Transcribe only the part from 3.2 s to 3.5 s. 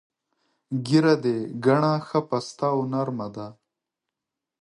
ده.